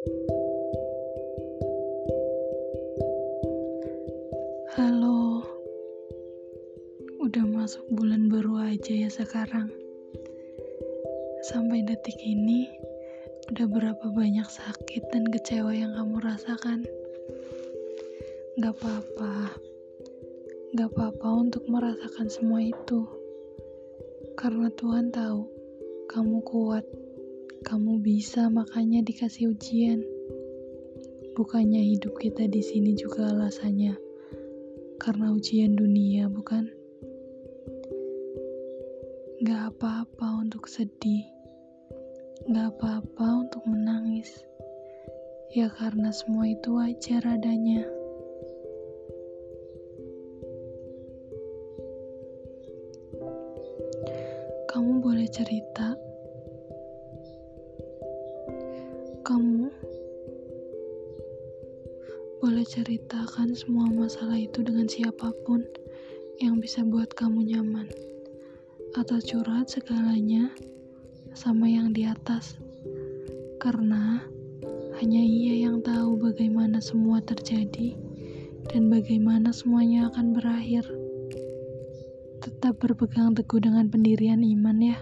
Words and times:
Halo, 0.00 0.16
udah 7.20 7.44
masuk 7.44 7.84
bulan 7.92 8.32
baru 8.32 8.64
aja 8.64 8.96
ya 8.96 9.12
sekarang. 9.12 9.68
Sampai 11.52 11.84
detik 11.84 12.16
ini, 12.24 12.64
udah 13.52 13.68
berapa 13.68 14.08
banyak 14.08 14.48
sakit 14.48 15.12
dan 15.12 15.28
kecewa 15.28 15.76
yang 15.76 15.92
kamu 15.92 16.16
rasakan? 16.24 16.80
Gak 18.56 18.80
apa-apa, 18.80 19.52
gak 20.80 20.96
apa-apa 20.96 21.28
untuk 21.28 21.68
merasakan 21.68 22.32
semua 22.32 22.64
itu. 22.64 23.04
Karena 24.40 24.72
Tuhan 24.72 25.12
tahu, 25.12 25.44
kamu 26.08 26.40
kuat, 26.48 26.88
kamu 27.60 28.00
bisa 28.00 28.48
makanya 28.48 29.04
dikasih 29.04 29.52
ujian. 29.52 30.00
Bukannya 31.36 31.80
hidup 31.92 32.16
kita 32.16 32.48
di 32.48 32.64
sini 32.64 32.96
juga 32.96 33.28
alasannya 33.28 33.96
karena 35.00 35.32
ujian 35.32 35.76
dunia, 35.76 36.28
bukan? 36.28 36.68
Gak 39.40 39.76
apa-apa 39.76 40.44
untuk 40.44 40.68
sedih, 40.68 41.24
gak 42.52 42.76
apa-apa 42.76 43.48
untuk 43.48 43.64
menangis, 43.64 44.28
ya 45.56 45.72
karena 45.72 46.12
semua 46.12 46.44
itu 46.48 46.76
wajar 46.76 47.24
adanya. 47.24 47.84
Kamu 54.68 55.00
boleh 55.00 55.28
cerita, 55.32 55.96
kamu 59.30 59.70
boleh 62.42 62.66
ceritakan 62.66 63.54
semua 63.54 63.86
masalah 63.86 64.34
itu 64.34 64.58
dengan 64.66 64.90
siapa 64.90 65.30
pun 65.46 65.62
yang 66.42 66.58
bisa 66.58 66.82
buat 66.82 67.14
kamu 67.14 67.46
nyaman, 67.46 67.86
atau 68.98 69.22
curhat 69.22 69.70
segalanya 69.70 70.50
sama 71.30 71.70
yang 71.70 71.94
di 71.94 72.10
atas, 72.10 72.58
karena 73.62 74.18
hanya 74.98 75.22
ia 75.22 75.62
yang 75.62 75.78
tahu 75.78 76.18
bagaimana 76.18 76.82
semua 76.82 77.22
terjadi 77.22 77.94
dan 78.74 78.90
bagaimana 78.90 79.54
semuanya 79.54 80.10
akan 80.10 80.34
berakhir. 80.34 80.82
Tetap 82.42 82.82
berpegang 82.82 83.38
teguh 83.38 83.62
dengan 83.62 83.86
pendirian 83.94 84.42
iman, 84.42 84.78
ya. 84.82 84.98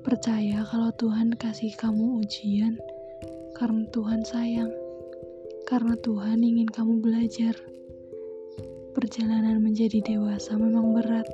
Percaya 0.00 0.64
kalau 0.64 0.88
Tuhan 0.96 1.36
kasih 1.36 1.76
kamu 1.76 2.24
ujian 2.24 2.80
karena 3.62 3.86
Tuhan 3.94 4.26
sayang 4.26 4.74
karena 5.70 5.94
Tuhan 6.02 6.42
ingin 6.42 6.66
kamu 6.66 6.98
belajar. 6.98 7.54
Perjalanan 8.90 9.62
menjadi 9.62 10.02
dewasa 10.02 10.58
memang 10.58 10.90
berat 10.90 11.30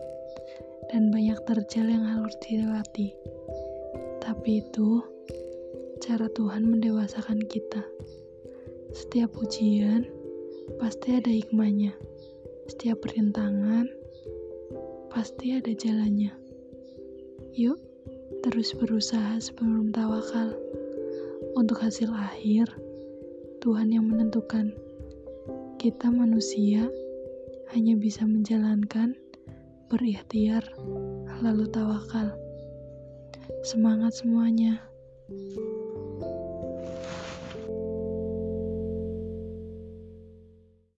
dan 0.92 1.08
banyak 1.08 1.40
terjal 1.48 1.88
yang 1.88 2.04
harus 2.04 2.36
dilewati. 2.44 3.16
Tapi 4.20 4.60
itu 4.60 5.00
cara 6.04 6.28
Tuhan 6.36 6.68
mendewasakan 6.68 7.40
kita. 7.48 7.80
Setiap 8.92 9.32
ujian 9.40 10.04
pasti 10.76 11.16
ada 11.16 11.32
hikmahnya. 11.32 11.96
Setiap 12.68 13.08
perintangan 13.08 13.88
pasti 15.08 15.56
ada 15.56 15.72
jalannya. 15.72 16.36
Yuk, 17.56 17.80
terus 18.44 18.76
berusaha 18.76 19.40
sebelum 19.40 19.96
tawakal. 19.96 20.68
Untuk 21.58 21.82
hasil 21.82 22.14
akhir, 22.14 22.70
Tuhan 23.58 23.90
yang 23.90 24.06
menentukan. 24.06 24.70
Kita 25.74 26.06
manusia 26.06 26.86
hanya 27.74 27.98
bisa 27.98 28.22
menjalankan, 28.22 29.18
berikhtiar, 29.90 30.62
lalu 31.42 31.66
tawakal. 31.66 32.30
Semangat 33.66 34.14
semuanya. 34.22 34.78